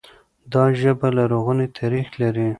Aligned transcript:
دا 0.53 0.63
ژبه 0.79 1.07
لرغونی 1.17 1.67
تاريخ 1.77 2.07
لري. 2.21 2.47